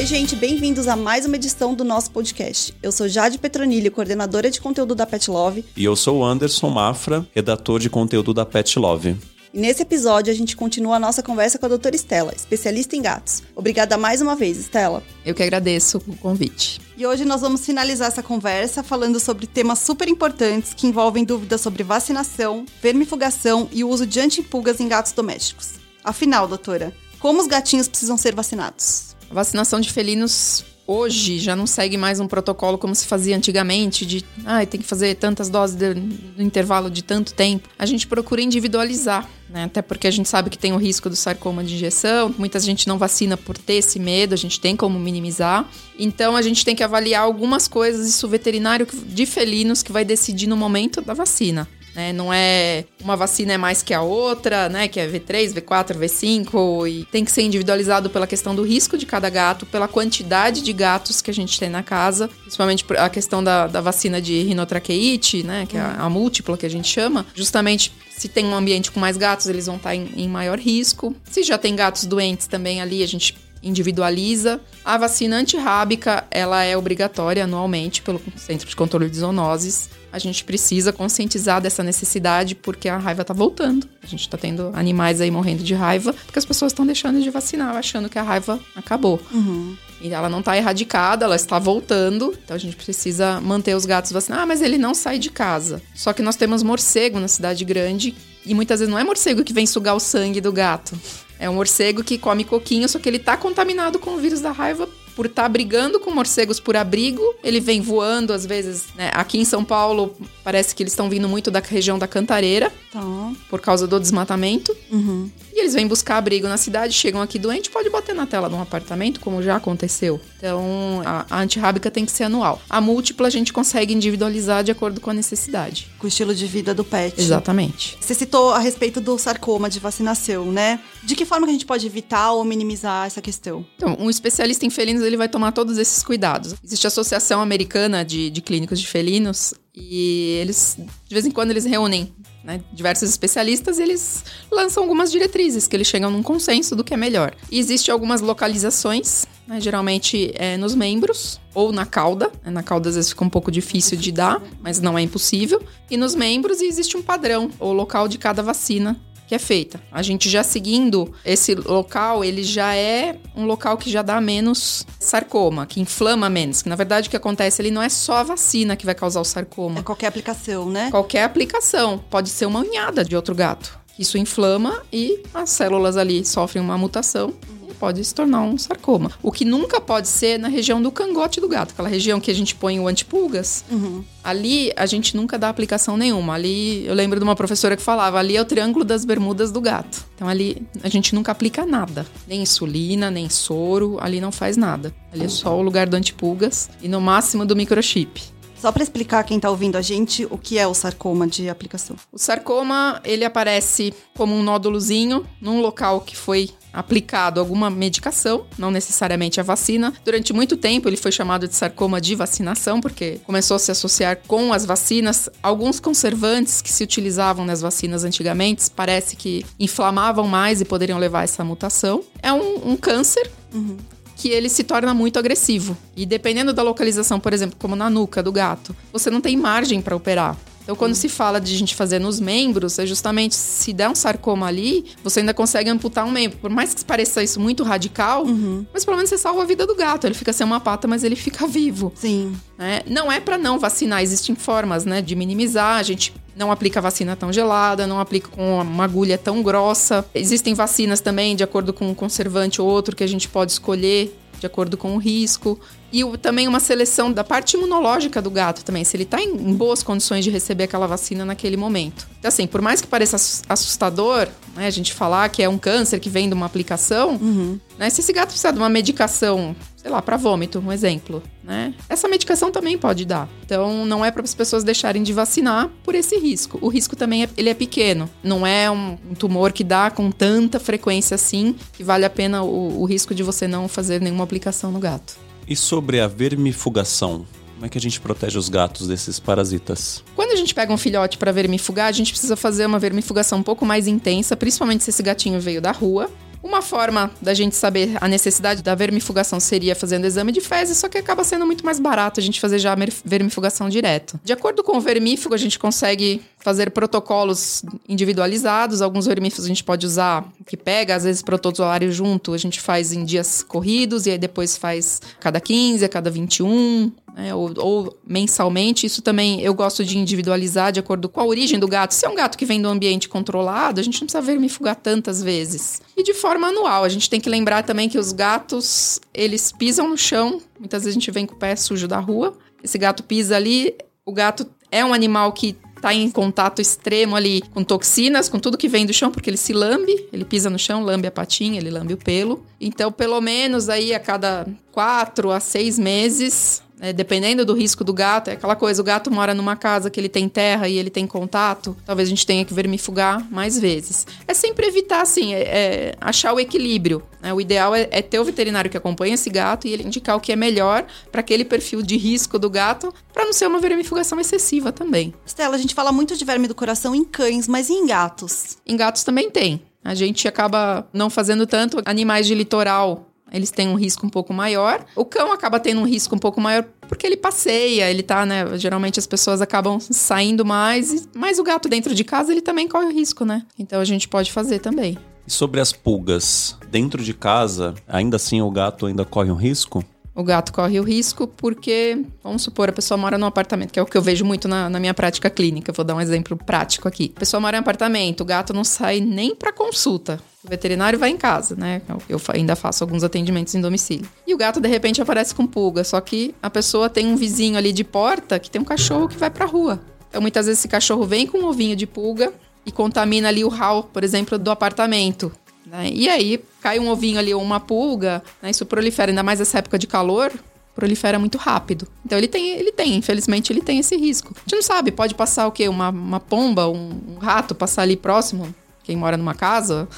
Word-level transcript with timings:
Oi, 0.00 0.06
gente, 0.06 0.34
bem-vindos 0.34 0.88
a 0.88 0.96
mais 0.96 1.26
uma 1.26 1.36
edição 1.36 1.74
do 1.74 1.84
nosso 1.84 2.10
podcast. 2.10 2.74
Eu 2.82 2.90
sou 2.90 3.06
Jade 3.06 3.36
Petronilho, 3.36 3.92
coordenadora 3.92 4.50
de 4.50 4.58
conteúdo 4.58 4.94
da 4.94 5.04
Pet 5.04 5.30
Love. 5.30 5.62
E 5.76 5.84
eu 5.84 5.94
sou 5.94 6.24
Anderson 6.24 6.70
Mafra, 6.70 7.28
redator 7.34 7.78
de 7.78 7.90
conteúdo 7.90 8.32
da 8.32 8.46
Pet 8.46 8.78
Love. 8.78 9.14
E 9.52 9.60
nesse 9.60 9.82
episódio 9.82 10.32
a 10.32 10.34
gente 10.34 10.56
continua 10.56 10.96
a 10.96 10.98
nossa 10.98 11.22
conversa 11.22 11.58
com 11.58 11.66
a 11.66 11.68
doutora 11.68 11.94
Estela, 11.94 12.32
especialista 12.34 12.96
em 12.96 13.02
gatos. 13.02 13.42
Obrigada 13.54 13.98
mais 13.98 14.22
uma 14.22 14.34
vez, 14.34 14.56
Estela. 14.56 15.02
Eu 15.22 15.34
que 15.34 15.42
agradeço 15.42 15.98
o 16.08 16.16
convite. 16.16 16.80
E 16.96 17.06
hoje 17.06 17.26
nós 17.26 17.42
vamos 17.42 17.66
finalizar 17.66 18.08
essa 18.08 18.22
conversa 18.22 18.82
falando 18.82 19.20
sobre 19.20 19.46
temas 19.46 19.80
super 19.80 20.08
importantes 20.08 20.72
que 20.72 20.86
envolvem 20.86 21.26
dúvidas 21.26 21.60
sobre 21.60 21.82
vacinação, 21.82 22.64
vermifugação 22.80 23.68
e 23.70 23.84
o 23.84 23.88
uso 23.90 24.06
de 24.06 24.18
antipulgas 24.18 24.80
em 24.80 24.88
gatos 24.88 25.12
domésticos. 25.12 25.72
Afinal, 26.02 26.48
doutora, 26.48 26.90
como 27.18 27.38
os 27.38 27.46
gatinhos 27.46 27.86
precisam 27.86 28.16
ser 28.16 28.34
vacinados? 28.34 29.10
A 29.30 29.34
vacinação 29.34 29.80
de 29.80 29.92
felinos 29.92 30.64
hoje 30.84 31.38
já 31.38 31.54
não 31.54 31.64
segue 31.64 31.96
mais 31.96 32.18
um 32.18 32.26
protocolo 32.26 32.76
como 32.76 32.92
se 32.96 33.06
fazia 33.06 33.36
antigamente, 33.36 34.04
de 34.04 34.24
ah, 34.44 34.66
tem 34.66 34.80
que 34.80 34.86
fazer 34.86 35.14
tantas 35.14 35.48
doses 35.48 35.76
de, 35.76 35.94
no 35.94 36.42
intervalo 36.42 36.90
de 36.90 37.04
tanto 37.04 37.32
tempo. 37.32 37.68
A 37.78 37.86
gente 37.86 38.08
procura 38.08 38.42
individualizar, 38.42 39.30
né? 39.48 39.64
Até 39.64 39.82
porque 39.82 40.08
a 40.08 40.10
gente 40.10 40.28
sabe 40.28 40.50
que 40.50 40.58
tem 40.58 40.72
o 40.72 40.76
risco 40.76 41.08
do 41.08 41.14
sarcoma 41.14 41.62
de 41.62 41.76
injeção, 41.76 42.34
muita 42.36 42.58
gente 42.58 42.88
não 42.88 42.98
vacina 42.98 43.36
por 43.36 43.56
ter 43.56 43.74
esse 43.74 44.00
medo, 44.00 44.34
a 44.34 44.36
gente 44.36 44.58
tem 44.58 44.74
como 44.74 44.98
minimizar. 44.98 45.64
Então 45.96 46.34
a 46.34 46.42
gente 46.42 46.64
tem 46.64 46.74
que 46.74 46.82
avaliar 46.82 47.22
algumas 47.22 47.68
coisas, 47.68 48.08
isso 48.08 48.26
o 48.26 48.28
veterinário 48.28 48.84
de 48.92 49.26
felinos 49.26 49.80
que 49.80 49.92
vai 49.92 50.04
decidir 50.04 50.48
no 50.48 50.56
momento 50.56 51.00
da 51.00 51.14
vacina. 51.14 51.68
Né? 51.94 52.12
Não 52.12 52.32
é 52.32 52.84
uma 53.02 53.16
vacina 53.16 53.52
é 53.52 53.58
mais 53.58 53.82
que 53.82 53.92
a 53.92 54.02
outra, 54.02 54.68
né? 54.68 54.88
Que 54.88 55.00
é 55.00 55.08
V3, 55.08 55.52
V4, 55.54 55.96
V5 55.98 56.88
e 56.88 57.04
tem 57.06 57.24
que 57.24 57.32
ser 57.32 57.42
individualizado 57.42 58.10
pela 58.10 58.26
questão 58.26 58.54
do 58.54 58.62
risco 58.62 58.96
de 58.96 59.06
cada 59.06 59.28
gato, 59.28 59.66
pela 59.66 59.88
quantidade 59.88 60.62
de 60.62 60.72
gatos 60.72 61.20
que 61.20 61.30
a 61.30 61.34
gente 61.34 61.58
tem 61.58 61.68
na 61.68 61.82
casa, 61.82 62.28
principalmente 62.28 62.84
a 62.96 63.08
questão 63.08 63.42
da, 63.42 63.66
da 63.66 63.80
vacina 63.80 64.20
de 64.20 64.42
rinotraqueite, 64.42 65.42
né? 65.42 65.66
Que 65.66 65.76
é 65.76 65.80
a, 65.80 65.94
a 65.94 66.10
múltipla 66.10 66.56
que 66.56 66.66
a 66.66 66.70
gente 66.70 66.88
chama, 66.88 67.26
justamente 67.34 67.92
se 68.16 68.28
tem 68.28 68.44
um 68.44 68.54
ambiente 68.54 68.90
com 68.90 69.00
mais 69.00 69.16
gatos, 69.16 69.46
eles 69.46 69.64
vão 69.64 69.76
estar 69.76 69.94
em, 69.94 70.12
em 70.14 70.28
maior 70.28 70.58
risco. 70.58 71.16
Se 71.24 71.42
já 71.42 71.56
tem 71.56 71.74
gatos 71.74 72.04
doentes 72.04 72.46
também 72.46 72.80
ali, 72.82 73.02
a 73.02 73.08
gente 73.08 73.34
individualiza. 73.62 74.60
A 74.84 74.98
vacina 74.98 75.36
antirrábica, 75.36 76.24
ela 76.30 76.62
é 76.62 76.76
obrigatória 76.76 77.44
anualmente 77.44 78.02
pelo 78.02 78.20
Centro 78.36 78.68
de 78.68 78.76
Controle 78.76 79.08
de 79.08 79.18
Zoonoses. 79.18 79.88
A 80.12 80.18
gente 80.18 80.44
precisa 80.44 80.92
conscientizar 80.92 81.60
dessa 81.60 81.82
necessidade 81.82 82.54
porque 82.54 82.88
a 82.88 82.98
raiva 82.98 83.24
tá 83.24 83.32
voltando. 83.32 83.88
A 84.02 84.06
gente 84.06 84.28
tá 84.28 84.36
tendo 84.36 84.70
animais 84.74 85.20
aí 85.20 85.30
morrendo 85.30 85.62
de 85.62 85.74
raiva 85.74 86.12
porque 86.12 86.38
as 86.38 86.44
pessoas 86.44 86.72
estão 86.72 86.86
deixando 86.86 87.20
de 87.20 87.30
vacinar, 87.30 87.76
achando 87.76 88.08
que 88.08 88.18
a 88.18 88.22
raiva 88.22 88.58
acabou. 88.74 89.20
Uhum. 89.32 89.76
E 90.00 90.12
ela 90.12 90.28
não 90.28 90.42
tá 90.42 90.56
erradicada, 90.56 91.26
ela 91.26 91.36
está 91.36 91.58
voltando. 91.58 92.34
Então 92.44 92.56
a 92.56 92.60
gente 92.60 92.76
precisa 92.76 93.40
manter 93.40 93.74
os 93.76 93.84
gatos 93.84 94.10
vacinados. 94.12 94.44
Ah, 94.44 94.46
mas 94.46 94.62
ele 94.62 94.78
não 94.78 94.94
sai 94.94 95.18
de 95.18 95.30
casa. 95.30 95.82
Só 95.94 96.12
que 96.12 96.22
nós 96.22 96.36
temos 96.36 96.62
morcego 96.62 97.20
na 97.20 97.28
cidade 97.28 97.64
grande 97.64 98.14
e 98.44 98.54
muitas 98.54 98.80
vezes 98.80 98.90
não 98.90 98.98
é 98.98 99.04
morcego 99.04 99.44
que 99.44 99.52
vem 99.52 99.66
sugar 99.66 99.94
o 99.94 100.00
sangue 100.00 100.40
do 100.40 100.52
gato. 100.52 100.98
É 101.38 101.48
um 101.48 101.54
morcego 101.54 102.04
que 102.04 102.18
come 102.18 102.44
coquinho, 102.44 102.88
só 102.88 102.98
que 102.98 103.08
ele 103.08 103.18
tá 103.18 103.36
contaminado 103.36 103.98
com 103.98 104.10
o 104.10 104.18
vírus 104.18 104.40
da 104.40 104.52
raiva 104.52 104.88
por 105.14 105.26
estar 105.26 105.42
tá 105.42 105.48
brigando 105.48 106.00
com 106.00 106.10
morcegos 106.10 106.60
por 106.60 106.76
abrigo. 106.76 107.22
Ele 107.42 107.60
vem 107.60 107.80
voando, 107.80 108.32
às 108.32 108.46
vezes, 108.46 108.86
né? 108.94 109.10
Aqui 109.12 109.38
em 109.38 109.44
São 109.44 109.64
Paulo, 109.64 110.16
parece 110.42 110.74
que 110.74 110.82
eles 110.82 110.92
estão 110.92 111.08
vindo 111.08 111.28
muito 111.28 111.50
da 111.50 111.60
região 111.60 111.98
da 111.98 112.06
Cantareira. 112.06 112.72
Tá. 112.92 113.00
Por 113.48 113.60
causa 113.60 113.86
do 113.86 113.98
desmatamento. 113.98 114.76
Uhum. 114.90 115.30
E 115.60 115.62
eles 115.62 115.74
vêm 115.74 115.86
buscar 115.86 116.16
abrigo 116.16 116.48
na 116.48 116.56
cidade, 116.56 116.94
chegam 116.94 117.20
aqui 117.20 117.38
doente, 117.38 117.68
pode 117.68 117.90
bater 117.90 118.14
na 118.14 118.26
tela 118.26 118.48
de 118.48 118.54
um 118.54 118.62
apartamento, 118.62 119.20
como 119.20 119.42
já 119.42 119.56
aconteceu. 119.56 120.18
Então, 120.38 121.02
a, 121.04 121.26
a 121.28 121.40
antirrábica 121.42 121.90
tem 121.90 122.06
que 122.06 122.12
ser 122.12 122.24
anual. 122.24 122.62
A 122.68 122.80
múltipla 122.80 123.26
a 123.26 123.30
gente 123.30 123.52
consegue 123.52 123.92
individualizar 123.92 124.64
de 124.64 124.70
acordo 124.70 125.02
com 125.02 125.10
a 125.10 125.12
necessidade. 125.12 125.90
Com 125.98 126.06
o 126.06 126.08
estilo 126.08 126.34
de 126.34 126.46
vida 126.46 126.72
do 126.72 126.82
pet. 126.82 127.20
Exatamente. 127.20 127.98
Você 128.00 128.14
citou 128.14 128.54
a 128.54 128.58
respeito 128.58 129.02
do 129.02 129.18
sarcoma 129.18 129.68
de 129.68 129.78
vacinação, 129.78 130.50
né? 130.50 130.80
De 131.02 131.14
que 131.14 131.26
forma 131.26 131.46
que 131.46 131.50
a 131.50 131.52
gente 131.52 131.66
pode 131.66 131.86
evitar 131.86 132.32
ou 132.32 132.42
minimizar 132.42 133.06
essa 133.06 133.20
questão? 133.20 133.62
Então, 133.76 133.98
um 134.00 134.08
especialista 134.08 134.64
em 134.64 134.70
felinos, 134.70 135.02
ele 135.02 135.18
vai 135.18 135.28
tomar 135.28 135.52
todos 135.52 135.76
esses 135.76 136.02
cuidados. 136.02 136.54
Existe 136.64 136.86
a 136.86 136.88
Associação 136.88 137.38
Americana 137.38 138.02
de, 138.02 138.30
de 138.30 138.40
Clínicos 138.40 138.80
de 138.80 138.86
Felinos, 138.86 139.52
e 139.74 140.38
eles, 140.40 140.78
de 141.06 141.14
vez 141.14 141.26
em 141.26 141.30
quando, 141.30 141.50
eles 141.50 141.66
reúnem 141.66 142.12
né, 142.42 142.60
diversos 142.72 143.08
especialistas 143.08 143.78
eles 143.78 144.24
lançam 144.50 144.82
algumas 144.82 145.10
diretrizes, 145.10 145.66
que 145.66 145.76
eles 145.76 145.86
chegam 145.86 146.10
num 146.10 146.22
consenso 146.22 146.74
do 146.74 146.82
que 146.82 146.94
é 146.94 146.96
melhor. 146.96 147.34
E 147.50 147.58
existe 147.58 147.90
algumas 147.90 148.20
localizações, 148.20 149.26
né, 149.46 149.60
geralmente 149.60 150.32
é 150.34 150.56
nos 150.56 150.74
membros 150.74 151.40
ou 151.54 151.72
na 151.72 151.84
cauda. 151.84 152.30
Na 152.44 152.62
cauda 152.62 152.88
às 152.88 152.94
vezes 152.94 153.10
fica 153.10 153.24
um 153.24 153.30
pouco 153.30 153.50
difícil 153.50 153.96
de 153.98 154.12
dar, 154.12 154.42
mas 154.60 154.80
não 154.80 154.98
é 154.98 155.02
impossível. 155.02 155.62
E 155.90 155.96
nos 155.96 156.14
membros 156.14 156.60
existe 156.60 156.96
um 156.96 157.02
padrão, 157.02 157.50
ou 157.58 157.72
local 157.72 158.08
de 158.08 158.18
cada 158.18 158.42
vacina 158.42 158.98
que 159.30 159.34
é 159.36 159.38
feita. 159.38 159.80
A 159.92 160.02
gente 160.02 160.28
já 160.28 160.42
seguindo 160.42 161.14
esse 161.24 161.54
local, 161.54 162.24
ele 162.24 162.42
já 162.42 162.74
é 162.74 163.16
um 163.36 163.44
local 163.44 163.76
que 163.76 163.88
já 163.88 164.02
dá 164.02 164.20
menos 164.20 164.84
sarcoma, 164.98 165.66
que 165.66 165.80
inflama 165.80 166.28
menos. 166.28 166.62
Que 166.62 166.68
na 166.68 166.74
verdade 166.74 167.06
o 167.06 167.10
que 167.12 167.16
acontece 167.16 167.62
ali 167.62 167.70
não 167.70 167.80
é 167.80 167.88
só 167.88 168.14
a 168.14 168.22
vacina 168.24 168.74
que 168.74 168.84
vai 168.84 168.92
causar 168.92 169.20
o 169.20 169.24
sarcoma. 169.24 169.78
É 169.78 169.82
qualquer 169.84 170.08
aplicação, 170.08 170.68
né? 170.68 170.90
Qualquer 170.90 171.22
aplicação. 171.22 172.02
Pode 172.10 172.28
ser 172.28 172.46
uma 172.46 172.58
unhada 172.58 173.04
de 173.04 173.14
outro 173.14 173.32
gato. 173.32 173.78
Isso 173.96 174.18
inflama 174.18 174.82
e 174.92 175.22
as 175.32 175.50
células 175.50 175.96
ali 175.96 176.24
sofrem 176.24 176.60
uma 176.60 176.76
mutação 176.76 177.32
pode 177.80 178.04
se 178.04 178.14
tornar 178.14 178.42
um 178.42 178.58
sarcoma. 178.58 179.10
O 179.22 179.32
que 179.32 179.42
nunca 179.42 179.80
pode 179.80 180.06
ser 180.06 180.38
na 180.38 180.48
região 180.48 180.82
do 180.82 180.92
cangote 180.92 181.40
do 181.40 181.48
gato, 181.48 181.72
aquela 181.72 181.88
região 181.88 182.20
que 182.20 182.30
a 182.30 182.34
gente 182.34 182.54
põe 182.54 182.78
o 182.78 182.86
antipulgas. 182.86 183.64
Uhum. 183.70 184.04
Ali 184.22 184.70
a 184.76 184.84
gente 184.84 185.16
nunca 185.16 185.38
dá 185.38 185.48
aplicação 185.48 185.96
nenhuma. 185.96 186.34
Ali 186.34 186.86
eu 186.86 186.92
lembro 186.92 187.18
de 187.18 187.24
uma 187.24 187.34
professora 187.34 187.74
que 187.74 187.82
falava: 187.82 188.18
ali 188.18 188.36
é 188.36 188.42
o 188.42 188.44
triângulo 188.44 188.84
das 188.84 189.06
bermudas 189.06 189.50
do 189.50 189.62
gato. 189.62 190.04
Então 190.14 190.28
ali 190.28 190.62
a 190.82 190.88
gente 190.90 191.14
nunca 191.14 191.32
aplica 191.32 191.64
nada, 191.64 192.06
nem 192.28 192.42
insulina, 192.42 193.10
nem 193.10 193.30
soro. 193.30 193.96
Ali 193.98 194.20
não 194.20 194.30
faz 194.30 194.58
nada. 194.58 194.94
Ali 195.10 195.24
é 195.24 195.28
só 195.28 195.58
o 195.58 195.62
lugar 195.62 195.88
do 195.88 195.96
antipulgas 195.96 196.68
e 196.82 196.88
no 196.88 197.00
máximo 197.00 197.46
do 197.46 197.56
microchip. 197.56 198.20
Só 198.60 198.70
para 198.70 198.82
explicar 198.82 199.24
quem 199.24 199.38
está 199.38 199.48
ouvindo 199.48 199.76
a 199.76 199.80
gente 199.80 200.26
o 200.30 200.36
que 200.36 200.58
é 200.58 200.66
o 200.66 200.74
sarcoma 200.74 201.26
de 201.26 201.48
aplicação. 201.48 201.96
O 202.12 202.18
sarcoma, 202.18 203.00
ele 203.04 203.24
aparece 203.24 203.94
como 204.14 204.36
um 204.36 204.42
nódulozinho 204.42 205.26
num 205.40 205.62
local 205.62 206.02
que 206.02 206.14
foi 206.14 206.50
aplicado 206.70 207.40
alguma 207.40 207.70
medicação, 207.70 208.44
não 208.58 208.70
necessariamente 208.70 209.40
a 209.40 209.42
vacina. 209.42 209.94
Durante 210.04 210.34
muito 210.34 210.58
tempo 210.58 210.90
ele 210.90 210.98
foi 210.98 211.10
chamado 211.10 211.48
de 211.48 211.54
sarcoma 211.54 212.02
de 212.02 212.14
vacinação, 212.14 212.82
porque 212.82 213.18
começou 213.24 213.54
a 213.54 213.58
se 213.58 213.70
associar 213.70 214.18
com 214.26 214.52
as 214.52 214.66
vacinas. 214.66 215.30
Alguns 215.42 215.80
conservantes 215.80 216.60
que 216.60 216.70
se 216.70 216.84
utilizavam 216.84 217.46
nas 217.46 217.62
vacinas 217.62 218.04
antigamente 218.04 218.70
parece 218.70 219.16
que 219.16 219.44
inflamavam 219.58 220.28
mais 220.28 220.60
e 220.60 220.66
poderiam 220.66 220.98
levar 220.98 221.20
a 221.20 221.24
essa 221.24 221.42
mutação. 221.42 222.04
É 222.22 222.30
um, 222.30 222.72
um 222.72 222.76
câncer. 222.76 223.30
Uhum 223.54 223.78
que 224.20 224.28
ele 224.28 224.50
se 224.50 224.62
torna 224.62 224.92
muito 224.92 225.18
agressivo. 225.18 225.74
E 225.96 226.04
dependendo 226.04 226.52
da 226.52 226.62
localização, 226.62 227.18
por 227.18 227.32
exemplo, 227.32 227.56
como 227.58 227.74
na 227.74 227.88
nuca 227.88 228.22
do 228.22 228.30
gato, 228.30 228.76
você 228.92 229.08
não 229.08 229.18
tem 229.18 229.34
margem 229.34 229.80
para 229.80 229.96
operar. 229.96 230.36
Então, 230.62 230.76
quando 230.76 230.94
se 230.94 231.08
fala 231.08 231.40
de 231.40 231.56
gente 231.56 231.74
fazer 231.74 231.98
nos 231.98 232.20
membros, 232.20 232.78
é 232.78 232.84
justamente 232.84 233.34
se 233.34 233.72
der 233.72 233.88
um 233.88 233.94
sarcoma 233.94 234.46
ali, 234.46 234.84
você 235.02 235.20
ainda 235.20 235.32
consegue 235.32 235.70
amputar 235.70 236.04
um 236.04 236.10
membro. 236.10 236.38
Por 236.38 236.50
mais 236.50 236.74
que 236.74 236.84
pareça 236.84 237.22
isso 237.22 237.40
muito 237.40 237.64
radical, 237.64 238.26
uhum. 238.26 238.66
mas 238.72 238.84
pelo 238.84 238.98
menos 238.98 239.08
você 239.08 239.16
salva 239.16 239.42
a 239.42 239.46
vida 239.46 239.66
do 239.66 239.74
gato. 239.74 240.06
Ele 240.06 240.14
fica 240.14 240.34
sem 240.34 240.46
uma 240.46 240.60
pata, 240.60 240.86
mas 240.86 241.02
ele 241.02 241.16
fica 241.16 241.46
vivo. 241.46 241.90
Sim. 241.96 242.36
É, 242.58 242.84
não 242.86 243.10
é 243.10 243.18
para 243.18 243.38
não 243.38 243.58
vacinar, 243.58 244.02
existem 244.02 244.34
formas, 244.34 244.84
né, 244.84 245.00
de 245.00 245.16
minimizar. 245.16 245.78
A 245.78 245.82
gente 245.82 246.12
não 246.36 246.52
aplica 246.52 246.80
vacina 246.80 247.16
tão 247.16 247.32
gelada, 247.32 247.86
não 247.86 247.98
aplica 247.98 248.28
com 248.28 248.60
uma 248.60 248.84
agulha 248.84 249.18
tão 249.18 249.42
grossa. 249.42 250.04
Existem 250.14 250.54
vacinas 250.54 251.00
também, 251.00 251.34
de 251.34 251.42
acordo 251.42 251.72
com 251.72 251.88
um 251.88 251.94
conservante 251.94 252.62
ou 252.62 252.68
outro, 252.68 252.94
que 252.94 253.02
a 253.02 253.08
gente 253.08 253.28
pode 253.28 253.52
escolher 253.52 254.16
de 254.40 254.46
acordo 254.46 254.76
com 254.76 254.94
o 254.94 254.98
risco. 254.98 255.60
E 255.92 256.04
o, 256.04 256.16
também 256.16 256.46
uma 256.46 256.60
seleção 256.60 257.12
da 257.12 257.24
parte 257.24 257.56
imunológica 257.56 258.22
do 258.22 258.30
gato 258.30 258.64
também, 258.64 258.84
se 258.84 258.96
ele 258.96 259.02
está 259.02 259.20
em, 259.20 259.30
em, 259.30 259.54
boas 259.54 259.82
condições 259.82 260.24
de 260.24 260.30
receber 260.30 260.64
aquela 260.64 260.86
vacina 260.86 261.24
naquele 261.24 261.56
momento. 261.56 262.08
Então, 262.18 262.28
assim, 262.28 262.46
por 262.46 262.60
mais 262.60 262.80
que 262.80 262.86
pareça 262.86 263.16
assustador, 263.48 264.28
né, 264.54 264.66
a 264.66 264.70
gente 264.70 264.92
falar 264.92 265.28
que 265.28 265.42
é 265.42 265.48
um 265.48 265.58
câncer 265.58 265.98
que 265.98 266.08
vem 266.08 266.28
de 266.28 266.34
uma 266.34 266.46
aplicação, 266.46 267.18
uhum. 267.20 267.58
né, 267.78 267.90
se 267.90 268.00
esse 268.00 268.12
gato 268.12 268.28
precisar 268.28 268.52
de 268.52 268.58
uma 268.58 268.68
medicação, 268.68 269.56
sei 269.76 269.90
lá, 269.90 270.00
para 270.00 270.16
vômito, 270.16 270.60
um 270.60 270.70
exemplo, 270.70 271.22
né, 271.42 271.74
essa 271.88 272.06
medicação 272.06 272.52
também 272.52 272.78
pode 272.78 273.04
dar. 273.04 273.28
Então, 273.44 273.84
não 273.84 274.04
é 274.04 274.12
para 274.12 274.22
as 274.22 274.34
pessoas 274.34 274.62
deixarem 274.62 275.02
de 275.02 275.12
vacinar 275.12 275.70
por 275.82 275.94
esse 275.94 276.16
risco. 276.18 276.58
O 276.60 276.68
risco 276.68 276.94
também 276.94 277.24
é, 277.24 277.28
ele 277.36 277.48
é 277.48 277.54
pequeno, 277.54 278.08
não 278.22 278.46
é 278.46 278.70
um, 278.70 278.96
um 279.10 279.14
tumor 279.14 279.52
que 279.52 279.64
dá 279.64 279.90
com 279.90 280.10
tanta 280.12 280.60
frequência 280.60 281.16
assim 281.16 281.56
que 281.72 281.82
vale 281.82 282.04
a 282.04 282.10
pena 282.10 282.42
o, 282.42 282.80
o 282.80 282.84
risco 282.84 283.14
de 283.14 283.22
você 283.22 283.48
não 283.48 283.66
fazer 283.66 284.00
nenhuma 284.00 284.22
aplicação 284.22 284.70
no 284.70 284.78
gato. 284.78 285.29
E 285.50 285.56
sobre 285.56 285.98
a 285.98 286.06
vermifugação? 286.06 287.26
Como 287.54 287.66
é 287.66 287.68
que 287.68 287.76
a 287.76 287.80
gente 287.80 288.00
protege 288.00 288.38
os 288.38 288.48
gatos 288.48 288.86
desses 288.86 289.18
parasitas? 289.18 290.00
Quando 290.14 290.30
a 290.30 290.36
gente 290.36 290.54
pega 290.54 290.72
um 290.72 290.76
filhote 290.76 291.18
para 291.18 291.32
vermifugar, 291.32 291.88
a 291.88 291.92
gente 291.92 292.12
precisa 292.12 292.36
fazer 292.36 292.64
uma 292.66 292.78
vermifugação 292.78 293.40
um 293.40 293.42
pouco 293.42 293.66
mais 293.66 293.88
intensa, 293.88 294.36
principalmente 294.36 294.84
se 294.84 294.90
esse 294.90 295.02
gatinho 295.02 295.40
veio 295.40 295.60
da 295.60 295.72
rua. 295.72 296.08
Uma 296.42 296.62
forma 296.62 297.10
da 297.20 297.34
gente 297.34 297.54
saber 297.54 297.98
a 298.00 298.08
necessidade 298.08 298.62
da 298.62 298.74
vermifugação 298.74 299.38
seria 299.38 299.76
fazendo 299.76 300.06
exame 300.06 300.32
de 300.32 300.40
fezes, 300.40 300.78
só 300.78 300.88
que 300.88 300.96
acaba 300.96 301.22
sendo 301.22 301.44
muito 301.44 301.64
mais 301.64 301.78
barato 301.78 302.18
a 302.18 302.22
gente 302.22 302.40
fazer 302.40 302.58
já 302.58 302.72
a 302.72 302.76
vermifugação 303.04 303.68
direto. 303.68 304.18
De 304.24 304.32
acordo 304.32 304.64
com 304.64 304.78
o 304.78 304.80
vermífugo, 304.80 305.34
a 305.34 305.38
gente 305.38 305.58
consegue 305.58 306.22
fazer 306.38 306.70
protocolos 306.70 307.62
individualizados. 307.86 308.80
Alguns 308.80 309.06
vermífugos 309.06 309.44
a 309.44 309.48
gente 309.48 309.62
pode 309.62 309.84
usar 309.86 310.26
que 310.46 310.56
pega, 310.56 310.96
às 310.96 311.04
vezes, 311.04 311.20
protozoário 311.22 311.92
junto, 311.92 312.32
a 312.32 312.38
gente 312.38 312.58
faz 312.58 312.92
em 312.92 313.04
dias 313.04 313.42
corridos 313.42 314.06
e 314.06 314.10
aí 314.10 314.18
depois 314.18 314.56
faz 314.56 315.02
cada 315.20 315.40
15, 315.40 315.84
a 315.84 315.88
cada 315.88 316.10
21 316.10 316.90
né, 317.20 317.34
ou, 317.34 317.52
ou, 317.58 317.98
mensalmente. 318.06 318.86
Isso 318.86 319.02
também 319.02 319.40
eu 319.42 319.52
gosto 319.52 319.84
de 319.84 319.98
individualizar 319.98 320.72
de 320.72 320.80
acordo 320.80 321.08
com 321.08 321.20
a 321.20 321.24
origem 321.24 321.58
do 321.58 321.68
gato. 321.68 321.92
Se 321.92 322.06
é 322.06 322.08
um 322.08 322.14
gato 322.14 322.38
que 322.38 322.46
vem 322.46 322.60
do 322.60 322.68
ambiente 322.68 323.08
controlado, 323.08 323.78
a 323.78 323.82
gente 323.82 324.00
não 324.00 324.06
precisa 324.06 324.22
vermifugar 324.22 324.76
tantas 324.76 325.22
vezes. 325.22 325.82
E 325.96 326.02
de 326.02 326.14
forma 326.14 326.48
anual, 326.48 326.82
a 326.82 326.88
gente 326.88 327.10
tem 327.10 327.20
que 327.20 327.28
lembrar 327.28 327.62
também 327.62 327.88
que 327.88 327.98
os 327.98 328.12
gatos, 328.12 329.00
eles 329.12 329.52
pisam 329.52 329.88
no 329.88 329.98
chão. 329.98 330.40
Muitas 330.58 330.84
vezes 330.84 330.96
a 330.96 331.00
gente 331.00 331.10
vem 331.10 331.26
com 331.26 331.34
o 331.34 331.38
pé 331.38 331.54
sujo 331.54 331.86
da 331.86 331.98
rua. 331.98 332.36
Esse 332.62 332.78
gato 332.78 333.02
pisa 333.02 333.36
ali, 333.36 333.74
o 334.04 334.12
gato 334.12 334.46
é 334.70 334.84
um 334.84 334.94
animal 334.94 335.32
que 335.32 335.56
tá 335.80 335.94
em 335.94 336.10
contato 336.10 336.60
extremo 336.60 337.16
ali 337.16 337.42
com 337.54 337.64
toxinas, 337.64 338.28
com 338.28 338.38
tudo 338.38 338.58
que 338.58 338.68
vem 338.68 338.84
do 338.84 338.92
chão, 338.92 339.10
porque 339.10 339.30
ele 339.30 339.36
se 339.36 339.52
lambe, 339.52 340.06
ele 340.12 340.24
pisa 340.24 340.50
no 340.50 340.58
chão, 340.58 340.84
lambe 340.84 341.08
a 341.08 341.10
patinha, 341.10 341.58
ele 341.58 341.70
lambe 341.70 341.94
o 341.94 341.96
pelo. 341.96 342.44
Então, 342.60 342.92
pelo 342.92 343.20
menos 343.20 343.68
aí 343.68 343.94
a 343.94 343.98
cada 343.98 344.46
quatro 344.70 345.30
a 345.30 345.40
seis 345.40 345.78
meses, 345.78 346.62
é, 346.80 346.92
dependendo 346.92 347.44
do 347.44 347.54
risco 347.54 347.84
do 347.84 347.92
gato, 347.92 348.28
é 348.28 348.32
aquela 348.32 348.56
coisa: 348.56 348.80
o 348.80 348.84
gato 348.84 349.10
mora 349.10 349.34
numa 349.34 349.56
casa 349.56 349.90
que 349.90 350.00
ele 350.00 350.08
tem 350.08 350.28
terra 350.28 350.68
e 350.68 350.76
ele 350.76 350.90
tem 350.90 351.06
contato, 351.06 351.76
talvez 351.84 352.08
a 352.08 352.10
gente 352.10 352.26
tenha 352.26 352.44
que 352.44 352.54
vermifugar 352.54 353.26
mais 353.30 353.58
vezes. 353.58 354.06
É 354.26 354.34
sempre 354.34 354.66
evitar, 354.66 355.02
assim, 355.02 355.34
é, 355.34 355.42
é 355.42 355.94
achar 356.00 356.32
o 356.32 356.40
equilíbrio. 356.40 357.02
Né? 357.20 357.32
O 357.34 357.40
ideal 357.40 357.74
é, 357.74 357.88
é, 357.90 358.00
ter 358.00 358.18
o 358.18 358.24
veterinário 358.24 358.70
que 358.70 358.76
acompanha 358.76 359.14
esse 359.14 359.28
gato 359.28 359.66
e 359.66 359.72
ele 359.72 359.84
indicar 359.84 360.16
o 360.16 360.20
que 360.20 360.32
é 360.32 360.36
melhor 360.36 360.86
para 361.12 361.20
aquele 361.20 361.44
perfil 361.44 361.82
de 361.82 361.96
risco 361.96 362.38
do 362.38 362.48
gato, 362.48 362.92
para 363.12 363.24
não 363.24 363.32
ser 363.32 363.46
uma 363.46 363.58
vermifugação 363.58 364.18
excessiva 364.18 364.72
também. 364.72 365.12
Stella, 365.26 365.54
a 365.56 365.58
gente 365.58 365.74
fala 365.74 365.92
muito 365.92 366.16
de 366.16 366.24
verme 366.24 366.48
do 366.48 366.54
coração 366.54 366.94
em 366.94 367.04
cães, 367.04 367.46
mas 367.46 367.68
e 367.68 367.74
em 367.74 367.86
gatos? 367.86 368.56
Em 368.66 368.76
gatos 368.76 369.04
também 369.04 369.30
tem. 369.30 369.62
A 369.82 369.94
gente 369.94 370.28
acaba 370.28 370.86
não 370.92 371.08
fazendo 371.08 371.46
tanto. 371.46 371.80
Animais 371.86 372.26
de 372.26 372.34
litoral, 372.34 373.09
eles 373.32 373.50
têm 373.50 373.68
um 373.68 373.74
risco 373.74 374.06
um 374.06 374.10
pouco 374.10 374.32
maior. 374.32 374.84
O 374.96 375.04
cão 375.04 375.32
acaba 375.32 375.60
tendo 375.60 375.80
um 375.80 375.86
risco 375.86 376.14
um 376.14 376.18
pouco 376.18 376.40
maior 376.40 376.64
porque 376.88 377.06
ele 377.06 377.16
passeia, 377.16 377.90
ele 377.90 378.02
tá, 378.02 378.26
né? 378.26 378.58
Geralmente 378.58 378.98
as 378.98 379.06
pessoas 379.06 379.40
acabam 379.40 379.78
saindo 379.80 380.44
mais, 380.44 381.08
mas 381.14 381.38
o 381.38 381.44
gato 381.44 381.68
dentro 381.68 381.94
de 381.94 382.02
casa 382.02 382.32
ele 382.32 382.42
também 382.42 382.66
corre 382.66 382.86
o 382.86 382.92
risco, 382.92 383.24
né? 383.24 383.44
Então 383.58 383.80
a 383.80 383.84
gente 383.84 384.08
pode 384.08 384.32
fazer 384.32 384.58
também. 384.58 384.98
E 385.26 385.30
sobre 385.30 385.60
as 385.60 385.72
pulgas, 385.72 386.56
dentro 386.70 387.02
de 387.02 387.14
casa, 387.14 387.74
ainda 387.86 388.16
assim 388.16 388.40
o 388.40 388.50
gato 388.50 388.86
ainda 388.86 389.04
corre 389.04 389.30
um 389.30 389.36
risco? 389.36 389.84
O 390.14 390.24
gato 390.24 390.52
corre 390.52 390.78
o 390.80 390.82
risco 390.82 391.26
porque, 391.26 392.04
vamos 392.22 392.42
supor, 392.42 392.68
a 392.68 392.72
pessoa 392.72 392.98
mora 392.98 393.16
num 393.16 393.26
apartamento, 393.26 393.72
que 393.72 393.78
é 393.78 393.82
o 393.82 393.86
que 393.86 393.96
eu 393.96 394.02
vejo 394.02 394.24
muito 394.24 394.48
na, 394.48 394.68
na 394.68 394.80
minha 394.80 394.92
prática 394.92 395.30
clínica. 395.30 395.72
Vou 395.72 395.84
dar 395.84 395.94
um 395.94 396.00
exemplo 396.00 396.36
prático 396.36 396.88
aqui. 396.88 397.12
A 397.16 397.20
pessoa 397.20 397.40
mora 397.40 397.56
em 397.56 397.60
apartamento, 397.60 398.22
o 398.22 398.24
gato 398.24 398.52
não 398.52 398.64
sai 398.64 399.00
nem 399.00 399.34
para 399.34 399.52
consulta. 399.52 400.20
O 400.44 400.48
veterinário 400.48 400.98
vai 400.98 401.10
em 401.10 401.16
casa, 401.16 401.54
né? 401.54 401.82
Eu 402.08 402.20
ainda 402.28 402.56
faço 402.56 402.82
alguns 402.82 403.04
atendimentos 403.04 403.54
em 403.54 403.60
domicílio. 403.60 404.08
E 404.26 404.34
o 404.34 404.38
gato, 404.38 404.58
de 404.58 404.68
repente, 404.68 405.00
aparece 405.00 405.34
com 405.34 405.46
pulga. 405.46 405.84
Só 405.84 406.00
que 406.00 406.34
a 406.42 406.48
pessoa 406.48 406.88
tem 406.88 407.06
um 407.06 407.14
vizinho 407.14 407.56
ali 407.56 407.72
de 407.72 407.84
porta 407.84 408.38
que 408.38 408.50
tem 408.50 408.60
um 408.60 408.64
cachorro 408.64 409.06
que 409.06 409.18
vai 409.18 409.30
pra 409.30 409.44
rua. 409.44 409.80
Então, 410.08 410.20
muitas 410.20 410.46
vezes, 410.46 410.60
esse 410.60 410.68
cachorro 410.68 411.04
vem 411.04 411.26
com 411.26 411.38
um 411.38 411.46
ovinho 411.46 411.76
de 411.76 411.86
pulga 411.86 412.32
e 412.64 412.72
contamina 412.72 413.28
ali 413.28 413.44
o 413.44 413.48
hall, 413.48 413.84
por 413.84 414.02
exemplo, 414.02 414.38
do 414.38 414.50
apartamento. 414.50 415.30
Né? 415.70 415.88
E 415.92 416.08
aí, 416.08 416.42
cai 416.60 416.80
um 416.80 416.88
ovinho 416.88 417.18
ali 417.18 417.32
ou 417.32 417.40
uma 417.40 417.60
pulga, 417.60 418.22
né? 418.42 418.50
Isso 418.50 418.66
prolifera, 418.66 419.12
ainda 419.12 419.22
mais 419.22 419.38
nessa 419.38 419.58
época 419.58 419.78
de 419.78 419.86
calor, 419.86 420.32
prolifera 420.74 421.16
muito 421.16 421.38
rápido. 421.38 421.86
Então 422.04 422.18
ele 422.18 422.26
tem, 422.26 422.48
ele 422.50 422.72
tem, 422.72 422.96
infelizmente 422.96 423.52
ele 423.52 423.60
tem 423.60 423.78
esse 423.78 423.96
risco. 423.96 424.34
A 424.36 424.40
gente 424.40 424.56
não 424.56 424.62
sabe, 424.62 424.90
pode 424.90 425.14
passar 425.14 425.46
o 425.46 425.52
quê? 425.52 425.68
Uma, 425.68 425.90
uma 425.90 426.18
pomba, 426.18 426.68
um, 426.68 427.00
um 427.08 427.18
rato 427.18 427.54
passar 427.54 427.82
ali 427.82 427.96
próximo, 427.96 428.52
quem 428.82 428.96
mora 428.96 429.16
numa 429.16 429.34
casa, 429.34 429.88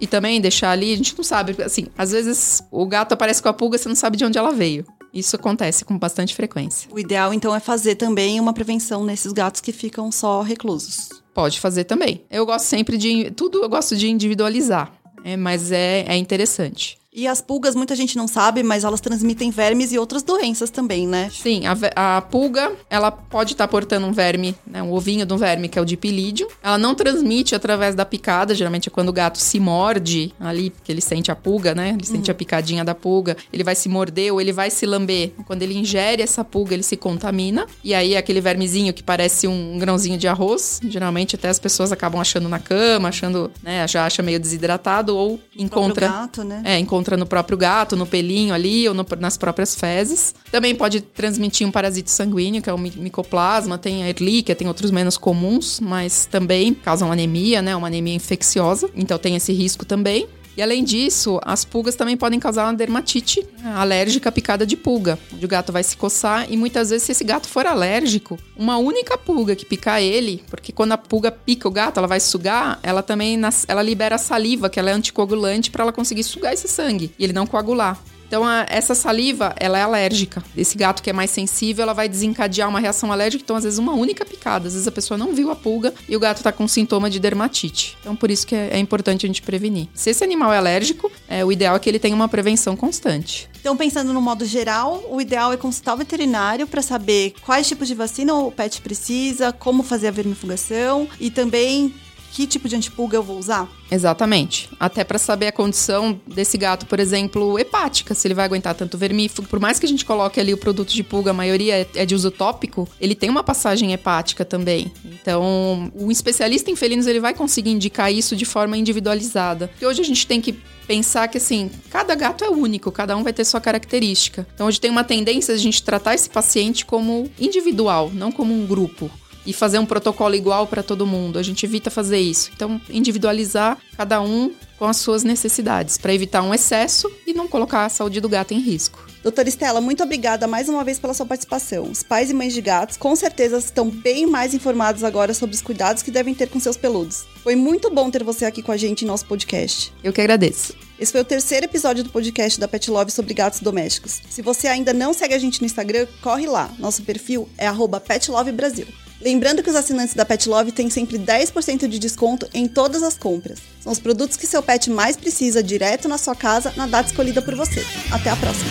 e 0.00 0.06
também 0.06 0.40
deixar 0.40 0.70
ali, 0.70 0.94
a 0.94 0.96
gente 0.96 1.14
não 1.16 1.24
sabe, 1.24 1.60
assim, 1.62 1.88
às 1.98 2.12
vezes 2.12 2.62
o 2.70 2.86
gato 2.86 3.12
aparece 3.12 3.42
com 3.42 3.48
a 3.50 3.52
pulga, 3.52 3.76
você 3.76 3.88
não 3.88 3.96
sabe 3.96 4.16
de 4.16 4.24
onde 4.24 4.38
ela 4.38 4.52
veio. 4.52 4.86
Isso 5.12 5.36
acontece 5.36 5.84
com 5.84 5.98
bastante 5.98 6.34
frequência. 6.34 6.88
O 6.92 6.98
ideal, 6.98 7.34
então, 7.34 7.54
é 7.54 7.60
fazer 7.60 7.96
também 7.96 8.38
uma 8.38 8.52
prevenção 8.52 9.04
nesses 9.04 9.32
gatos 9.32 9.60
que 9.60 9.72
ficam 9.72 10.12
só 10.12 10.42
reclusos. 10.42 11.08
Pode 11.34 11.60
fazer 11.60 11.84
também. 11.84 12.24
Eu 12.30 12.44
gosto 12.44 12.66
sempre 12.66 12.98
de. 12.98 13.30
Tudo 13.30 13.62
eu 13.62 13.68
gosto 13.68 13.96
de 13.96 14.08
individualizar. 14.08 14.92
É, 15.28 15.36
mas 15.36 15.70
é, 15.70 16.06
é 16.08 16.16
interessante. 16.16 16.97
E 17.12 17.26
as 17.26 17.40
pulgas, 17.40 17.74
muita 17.74 17.96
gente 17.96 18.16
não 18.16 18.28
sabe, 18.28 18.62
mas 18.62 18.84
elas 18.84 19.00
transmitem 19.00 19.50
vermes 19.50 19.92
e 19.92 19.98
outras 19.98 20.22
doenças 20.22 20.70
também, 20.70 21.06
né? 21.06 21.30
Sim, 21.32 21.62
a, 21.66 22.16
a 22.16 22.20
pulga, 22.20 22.72
ela 22.90 23.10
pode 23.10 23.52
estar 23.52 23.66
tá 23.66 23.68
portando 23.68 24.06
um 24.06 24.12
verme, 24.12 24.54
né, 24.66 24.82
um 24.82 24.92
ovinho 24.92 25.24
de 25.24 25.32
um 25.32 25.36
verme 25.36 25.68
que 25.68 25.78
é 25.78 25.82
o 25.82 25.84
dipilídeo. 25.84 26.46
Ela 26.62 26.76
não 26.76 26.94
transmite 26.94 27.54
através 27.54 27.94
da 27.94 28.04
picada, 28.04 28.54
geralmente 28.54 28.88
é 28.88 28.90
quando 28.90 29.08
o 29.08 29.12
gato 29.12 29.38
se 29.38 29.58
morde 29.58 30.32
ali, 30.38 30.70
porque 30.70 30.92
ele 30.92 31.00
sente 31.00 31.30
a 31.30 31.36
pulga, 31.36 31.74
né? 31.74 31.90
Ele 31.90 32.04
sente 32.04 32.30
uhum. 32.30 32.34
a 32.34 32.34
picadinha 32.34 32.84
da 32.84 32.94
pulga, 32.94 33.36
ele 33.52 33.64
vai 33.64 33.74
se 33.74 33.88
morder 33.88 34.32
ou 34.32 34.40
ele 34.40 34.52
vai 34.52 34.70
se 34.70 34.84
lamber. 34.84 35.32
Quando 35.46 35.62
ele 35.62 35.76
ingere 35.76 36.22
essa 36.22 36.44
pulga, 36.44 36.74
ele 36.74 36.82
se 36.82 36.96
contamina. 36.96 37.66
E 37.82 37.94
aí 37.94 38.16
aquele 38.16 38.40
vermezinho 38.40 38.92
que 38.92 39.02
parece 39.02 39.48
um 39.48 39.78
grãozinho 39.78 40.18
de 40.18 40.28
arroz, 40.28 40.80
geralmente 40.84 41.36
até 41.36 41.48
as 41.48 41.58
pessoas 41.58 41.90
acabam 41.90 42.20
achando 42.20 42.48
na 42.48 42.58
cama, 42.58 43.08
achando, 43.08 43.50
né, 43.62 43.88
já 43.88 44.04
acha 44.04 44.22
meio 44.22 44.38
desidratado 44.38 45.16
ou 45.16 45.40
encontra, 45.56 46.06
gato, 46.06 46.44
né? 46.44 46.62
É, 46.64 46.78
encontra 46.78 47.07
no 47.16 47.26
próprio 47.26 47.56
gato, 47.56 47.96
no 47.96 48.06
pelinho 48.06 48.54
ali 48.54 48.88
ou 48.88 48.94
no, 48.94 49.06
nas 49.18 49.36
próprias 49.36 49.74
fezes. 49.74 50.34
Também 50.50 50.74
pode 50.74 51.00
transmitir 51.00 51.66
um 51.66 51.70
parasito 51.70 52.10
sanguíneo, 52.10 52.62
que 52.62 52.70
é 52.70 52.72
o 52.72 52.78
micoplasma, 52.78 53.78
tem 53.78 54.02
a 54.02 54.08
Ehrlichia, 54.08 54.54
tem 54.54 54.68
outros 54.68 54.90
menos 54.90 55.16
comuns, 55.16 55.80
mas 55.80 56.26
também 56.26 56.74
causam 56.74 57.10
anemia, 57.10 57.62
né? 57.62 57.74
Uma 57.74 57.86
anemia 57.86 58.14
infecciosa, 58.14 58.90
então 58.94 59.18
tem 59.18 59.36
esse 59.36 59.52
risco 59.52 59.84
também. 59.84 60.28
E 60.58 60.62
além 60.62 60.82
disso, 60.82 61.38
as 61.44 61.64
pulgas 61.64 61.94
também 61.94 62.16
podem 62.16 62.40
causar 62.40 62.64
uma 62.64 62.74
dermatite 62.74 63.46
alérgica 63.76 64.32
picada 64.32 64.66
de 64.66 64.76
pulga, 64.76 65.16
onde 65.32 65.44
o 65.44 65.48
gato 65.48 65.70
vai 65.70 65.84
se 65.84 65.96
coçar 65.96 66.50
e 66.50 66.56
muitas 66.56 66.90
vezes 66.90 67.04
se 67.04 67.12
esse 67.12 67.22
gato 67.22 67.46
for 67.46 67.64
alérgico, 67.64 68.36
uma 68.56 68.76
única 68.76 69.16
pulga 69.16 69.54
que 69.54 69.64
picar 69.64 70.02
ele, 70.02 70.42
porque 70.50 70.72
quando 70.72 70.90
a 70.90 70.98
pulga 70.98 71.30
pica 71.30 71.68
o 71.68 71.70
gato, 71.70 71.98
ela 71.98 72.08
vai 72.08 72.18
sugar, 72.18 72.80
ela 72.82 73.04
também 73.04 73.40
ela 73.68 73.82
libera 73.82 74.18
saliva, 74.18 74.68
que 74.68 74.80
ela 74.80 74.90
é 74.90 74.92
anticoagulante 74.94 75.70
para 75.70 75.84
ela 75.84 75.92
conseguir 75.92 76.24
sugar 76.24 76.52
esse 76.52 76.66
sangue 76.66 77.12
e 77.16 77.22
ele 77.22 77.32
não 77.32 77.46
coagular. 77.46 77.96
Então, 78.28 78.46
a, 78.46 78.66
essa 78.68 78.94
saliva, 78.94 79.54
ela 79.58 79.78
é 79.78 79.82
alérgica. 79.82 80.44
Esse 80.56 80.76
gato 80.76 81.02
que 81.02 81.08
é 81.08 81.12
mais 81.12 81.30
sensível, 81.30 81.82
ela 81.82 81.94
vai 81.94 82.08
desencadear 82.08 82.68
uma 82.68 82.78
reação 82.78 83.10
alérgica. 83.10 83.42
Então, 83.42 83.56
às 83.56 83.64
vezes, 83.64 83.78
uma 83.78 83.94
única 83.94 84.24
picada. 84.24 84.68
Às 84.68 84.74
vezes, 84.74 84.86
a 84.86 84.92
pessoa 84.92 85.16
não 85.16 85.32
viu 85.32 85.50
a 85.50 85.56
pulga 85.56 85.94
e 86.06 86.14
o 86.14 86.20
gato 86.20 86.42
tá 86.42 86.52
com 86.52 86.68
sintoma 86.68 87.08
de 87.08 87.18
dermatite. 87.18 87.96
Então, 88.00 88.14
por 88.14 88.30
isso 88.30 88.46
que 88.46 88.54
é, 88.54 88.68
é 88.74 88.78
importante 88.78 89.24
a 89.24 89.28
gente 89.28 89.40
prevenir. 89.40 89.88
Se 89.94 90.10
esse 90.10 90.22
animal 90.22 90.52
é 90.52 90.58
alérgico, 90.58 91.10
é, 91.26 91.42
o 91.44 91.50
ideal 91.50 91.74
é 91.74 91.78
que 91.78 91.88
ele 91.88 91.98
tenha 91.98 92.14
uma 92.14 92.28
prevenção 92.28 92.76
constante. 92.76 93.48
Então, 93.60 93.76
pensando 93.76 94.12
no 94.12 94.20
modo 94.20 94.44
geral, 94.44 95.02
o 95.10 95.20
ideal 95.20 95.52
é 95.52 95.56
consultar 95.56 95.94
o 95.94 95.96
veterinário 95.96 96.66
para 96.66 96.82
saber 96.82 97.34
quais 97.44 97.66
tipos 97.66 97.88
de 97.88 97.94
vacina 97.94 98.34
o 98.34 98.52
pet 98.52 98.80
precisa, 98.82 99.52
como 99.52 99.82
fazer 99.82 100.08
a 100.08 100.10
vermifugação 100.10 101.08
e 101.18 101.30
também 101.30 101.94
que 102.32 102.46
tipo 102.46 102.68
de 102.68 102.76
antipulga 102.76 103.16
eu 103.16 103.22
vou 103.22 103.38
usar? 103.38 103.68
Exatamente. 103.90 104.68
Até 104.78 105.02
para 105.04 105.18
saber 105.18 105.48
a 105.48 105.52
condição 105.52 106.20
desse 106.26 106.58
gato, 106.58 106.86
por 106.86 107.00
exemplo, 107.00 107.58
hepática, 107.58 108.14
se 108.14 108.26
ele 108.26 108.34
vai 108.34 108.44
aguentar 108.44 108.74
tanto 108.74 108.98
vermífugo. 108.98 109.48
Por 109.48 109.60
mais 109.60 109.78
que 109.78 109.86
a 109.86 109.88
gente 109.88 110.04
coloque 110.04 110.38
ali 110.38 110.52
o 110.52 110.58
produto 110.58 110.92
de 110.92 111.02
pulga, 111.02 111.30
a 111.30 111.34
maioria 111.34 111.88
é 111.94 112.06
de 112.06 112.14
uso 112.14 112.30
tópico, 112.30 112.88
ele 113.00 113.14
tem 113.14 113.30
uma 113.30 113.42
passagem 113.42 113.92
hepática 113.92 114.44
também. 114.44 114.92
Então, 115.04 115.90
o 115.94 116.10
especialista 116.10 116.70
em 116.70 116.76
felinos 116.76 117.06
ele 117.06 117.20
vai 117.20 117.34
conseguir 117.34 117.70
indicar 117.70 118.12
isso 118.12 118.36
de 118.36 118.44
forma 118.44 118.76
individualizada. 118.76 119.68
Porque 119.68 119.86
hoje 119.86 120.02
a 120.02 120.04
gente 120.04 120.26
tem 120.26 120.40
que 120.40 120.52
pensar 120.86 121.28
que 121.28 121.36
assim, 121.36 121.70
cada 121.90 122.14
gato 122.14 122.44
é 122.44 122.48
único, 122.48 122.90
cada 122.90 123.16
um 123.16 123.22
vai 123.22 123.32
ter 123.32 123.44
sua 123.44 123.60
característica. 123.60 124.46
Então, 124.54 124.66
hoje 124.66 124.80
tem 124.80 124.90
uma 124.90 125.04
tendência 125.04 125.54
a 125.54 125.58
gente 125.58 125.82
tratar 125.82 126.14
esse 126.14 126.28
paciente 126.28 126.84
como 126.84 127.30
individual, 127.38 128.10
não 128.12 128.30
como 128.30 128.54
um 128.54 128.66
grupo 128.66 129.10
e 129.48 129.52
fazer 129.54 129.78
um 129.78 129.86
protocolo 129.86 130.34
igual 130.34 130.66
para 130.66 130.82
todo 130.82 131.06
mundo. 131.06 131.38
A 131.38 131.42
gente 131.42 131.64
evita 131.64 131.90
fazer 131.90 132.18
isso. 132.18 132.50
Então, 132.54 132.78
individualizar 132.90 133.77
cada 133.96 134.20
um 134.20 134.52
com 134.78 134.84
as 134.84 134.98
suas 134.98 135.24
necessidades, 135.24 135.98
para 135.98 136.14
evitar 136.14 136.42
um 136.42 136.54
excesso 136.54 137.10
e 137.26 137.32
não 137.32 137.48
colocar 137.48 137.84
a 137.84 137.88
saúde 137.88 138.20
do 138.20 138.28
gato 138.28 138.54
em 138.54 138.60
risco. 138.60 139.08
Doutora 139.22 139.48
Estela, 139.48 139.80
muito 139.80 140.02
obrigada 140.02 140.46
mais 140.46 140.68
uma 140.68 140.84
vez 140.84 140.98
pela 140.98 141.12
sua 141.12 141.26
participação. 141.26 141.90
Os 141.90 142.02
pais 142.02 142.30
e 142.30 142.34
mães 142.34 142.54
de 142.54 142.60
gatos 142.60 142.96
com 142.96 143.14
certeza 143.16 143.58
estão 143.58 143.90
bem 143.90 144.26
mais 144.26 144.54
informados 144.54 145.02
agora 145.02 145.34
sobre 145.34 145.56
os 145.56 145.62
cuidados 145.62 146.02
que 146.02 146.10
devem 146.10 146.34
ter 146.34 146.48
com 146.48 146.60
seus 146.60 146.76
peludos. 146.76 147.24
Foi 147.42 147.56
muito 147.56 147.90
bom 147.90 148.10
ter 148.10 148.22
você 148.22 148.44
aqui 148.44 148.62
com 148.62 148.70
a 148.70 148.76
gente 148.76 149.04
em 149.04 149.08
nosso 149.08 149.26
podcast. 149.26 149.92
Eu 150.04 150.12
que 150.12 150.20
agradeço. 150.20 150.74
Esse 150.98 151.12
foi 151.12 151.20
o 151.20 151.24
terceiro 151.24 151.66
episódio 151.66 152.04
do 152.04 152.10
podcast 152.10 152.58
da 152.58 152.68
Pet 152.68 152.90
Love 152.90 153.10
sobre 153.10 153.34
gatos 153.34 153.60
domésticos. 153.60 154.20
Se 154.30 154.42
você 154.42 154.68
ainda 154.68 154.92
não 154.92 155.12
segue 155.12 155.34
a 155.34 155.38
gente 155.38 155.60
no 155.60 155.66
Instagram, 155.66 156.06
corre 156.22 156.46
lá. 156.46 156.70
Nosso 156.78 157.02
perfil 157.02 157.48
é 157.58 157.68
@petlovebrasil. 158.00 158.86
Lembrando 159.20 159.64
que 159.64 159.70
os 159.70 159.74
assinantes 159.74 160.14
da 160.14 160.24
Pet 160.24 160.48
Love 160.48 160.70
têm 160.70 160.88
sempre 160.88 161.18
10% 161.18 161.88
de 161.88 161.98
desconto 161.98 162.48
em 162.54 162.68
todas 162.68 163.02
as 163.02 163.18
compras. 163.18 163.58
São 163.80 163.90
os 163.90 163.98
produtos 163.98 164.36
que 164.36 164.46
seu 164.46 164.62
pet 164.62 164.88
mais 164.90 165.16
precisa 165.16 165.62
direto 165.62 166.08
na 166.08 166.16
sua 166.16 166.36
casa 166.36 166.72
na 166.76 166.86
data 166.86 167.08
escolhida 167.08 167.42
por 167.42 167.54
você. 167.56 167.84
Até 168.12 168.30
a 168.30 168.36
próxima! 168.36 168.70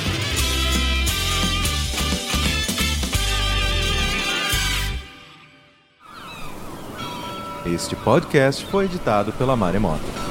Este 7.65 7.97
podcast 7.97 8.65
foi 8.67 8.85
editado 8.85 9.33
pela 9.33 9.53
Maremoto. 9.57 10.26